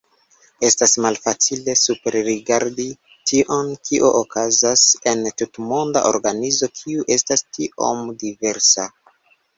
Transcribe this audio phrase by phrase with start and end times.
[0.67, 2.87] Estas malfacile superrigardi
[3.31, 8.89] tion kio okazas en tutmonda organizo, kiu estas tiom diversa.